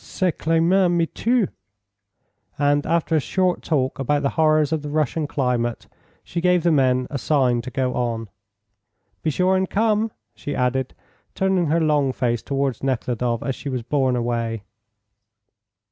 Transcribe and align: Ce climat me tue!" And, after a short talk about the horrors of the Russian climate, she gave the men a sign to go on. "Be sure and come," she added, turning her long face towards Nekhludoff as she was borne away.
Ce 0.03 0.31
climat 0.35 0.89
me 0.89 1.05
tue!" 1.05 1.47
And, 2.57 2.87
after 2.87 3.15
a 3.15 3.19
short 3.19 3.61
talk 3.61 3.99
about 3.99 4.23
the 4.23 4.29
horrors 4.31 4.71
of 4.71 4.81
the 4.81 4.89
Russian 4.89 5.27
climate, 5.27 5.85
she 6.23 6.41
gave 6.41 6.63
the 6.63 6.71
men 6.71 7.05
a 7.11 7.19
sign 7.19 7.61
to 7.61 7.69
go 7.69 7.93
on. 7.93 8.27
"Be 9.21 9.29
sure 9.29 9.55
and 9.55 9.69
come," 9.69 10.09
she 10.33 10.55
added, 10.55 10.95
turning 11.35 11.67
her 11.67 11.79
long 11.79 12.13
face 12.13 12.41
towards 12.41 12.81
Nekhludoff 12.81 13.43
as 13.43 13.53
she 13.53 13.69
was 13.69 13.83
borne 13.83 14.15
away. 14.15 14.63